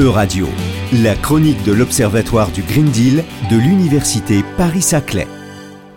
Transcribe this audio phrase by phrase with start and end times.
[0.00, 0.48] E-Radio,
[1.02, 5.39] la chronique de l'Observatoire du Green Deal de l'Université Paris-Saclay.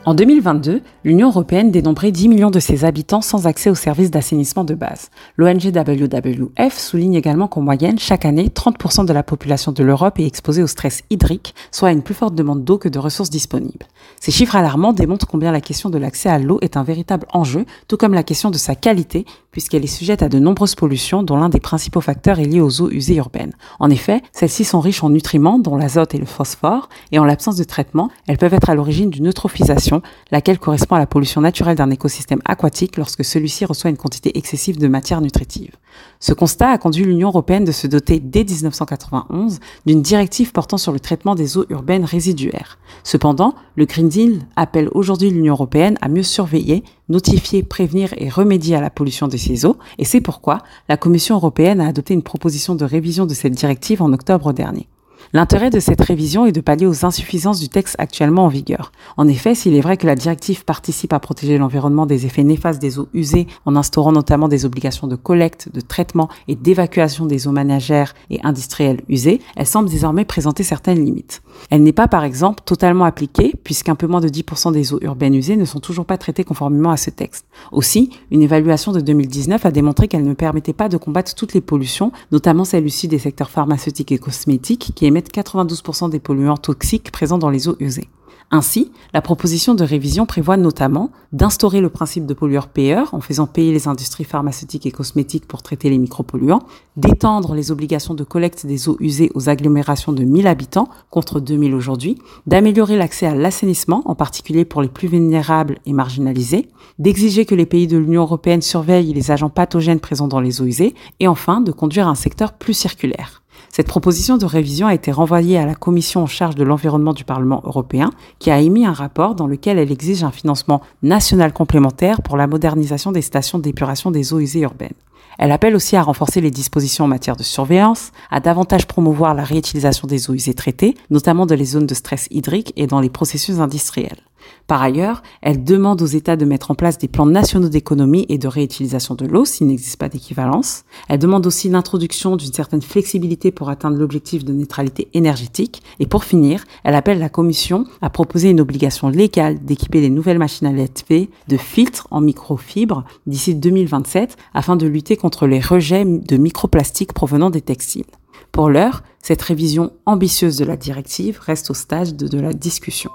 [0.05, 4.65] En 2022, l'Union européenne dénombrait 10 millions de ses habitants sans accès aux services d'assainissement
[4.65, 5.09] de base.
[5.37, 10.27] L'ONG WWF souligne également qu'en moyenne, chaque année, 30% de la population de l'Europe est
[10.27, 13.85] exposée au stress hydrique, soit à une plus forte demande d'eau que de ressources disponibles.
[14.19, 17.65] Ces chiffres alarmants démontrent combien la question de l'accès à l'eau est un véritable enjeu,
[17.87, 21.37] tout comme la question de sa qualité, puisqu'elle est sujette à de nombreuses pollutions dont
[21.37, 23.53] l'un des principaux facteurs est lié aux eaux usées urbaines.
[23.79, 27.55] En effet, celles-ci sont riches en nutriments, dont l'azote et le phosphore, et en l'absence
[27.55, 29.92] de traitement, elles peuvent être à l'origine d'une eutrophisation
[30.31, 34.79] laquelle correspond à la pollution naturelle d'un écosystème aquatique lorsque celui-ci reçoit une quantité excessive
[34.79, 35.75] de matière nutritive.
[36.19, 40.91] Ce constat a conduit l'Union européenne de se doter dès 1991 d'une directive portant sur
[40.91, 42.79] le traitement des eaux urbaines résiduaires.
[43.03, 48.75] Cependant, le Green Deal appelle aujourd'hui l'Union européenne à mieux surveiller, notifier, prévenir et remédier
[48.75, 52.23] à la pollution de ces eaux, et c'est pourquoi la Commission européenne a adopté une
[52.23, 54.87] proposition de révision de cette directive en octobre dernier.
[55.31, 58.91] L'intérêt de cette révision est de pallier aux insuffisances du texte actuellement en vigueur.
[59.17, 62.81] En effet, s'il est vrai que la directive participe à protéger l'environnement des effets néfastes
[62.81, 67.47] des eaux usées en instaurant notamment des obligations de collecte, de traitement et d'évacuation des
[67.47, 71.41] eaux ménagères et industrielles usées, elle semble désormais présenter certaines limites.
[71.69, 75.35] Elle n'est pas par exemple totalement appliquée puisqu'un peu moins de 10% des eaux urbaines
[75.35, 77.45] usées ne sont toujours pas traitées conformément à ce texte.
[77.71, 81.61] Aussi, une évaluation de 2019 a démontré qu'elle ne permettait pas de combattre toutes les
[81.61, 87.11] pollutions, notamment celles issues des secteurs pharmaceutiques et cosmétiques qui émettent 92% des polluants toxiques
[87.11, 88.09] présents dans les eaux usées.
[88.51, 93.71] Ainsi, la proposition de révision prévoit notamment d'instaurer le principe de pollueur-payeur en faisant payer
[93.71, 96.61] les industries pharmaceutiques et cosmétiques pour traiter les micropolluants,
[96.95, 101.73] d'étendre les obligations de collecte des eaux usées aux agglomérations de 1000 habitants contre 2000
[101.73, 107.55] aujourd'hui, d'améliorer l'accès à l'assainissement, en particulier pour les plus vulnérables et marginalisés, d'exiger que
[107.55, 111.27] les pays de l'Union européenne surveillent les agents pathogènes présents dans les eaux usées, et
[111.27, 113.42] enfin de conduire un secteur plus circulaire.
[113.75, 117.23] Cette proposition de révision a été renvoyée à la commission en charge de l'environnement du
[117.23, 122.21] Parlement européen, qui a émis un rapport dans lequel elle exige un financement national complémentaire
[122.21, 124.93] pour la modernisation des stations d'épuration des eaux usées urbaines.
[125.39, 129.43] Elle appelle aussi à renforcer les dispositions en matière de surveillance, à davantage promouvoir la
[129.43, 133.09] réutilisation des eaux usées traitées, notamment dans les zones de stress hydrique et dans les
[133.09, 134.21] processus industriels.
[134.67, 138.37] Par ailleurs, elle demande aux États de mettre en place des plans nationaux d'économie et
[138.37, 140.83] de réutilisation de l'eau s'il n'existe pas d'équivalence.
[141.09, 145.83] Elle demande aussi l'introduction d'une certaine flexibilité pour atteindre l'objectif de neutralité énergétique.
[145.99, 150.39] Et pour finir, elle appelle la Commission à proposer une obligation légale d'équiper les nouvelles
[150.39, 156.05] machines à laver de filtres en microfibres d'ici 2027 afin de lutter contre les rejets
[156.05, 158.05] de microplastiques provenant des textiles.
[158.51, 163.09] Pour l'heure, cette révision ambitieuse de la directive reste au stade de la discussion.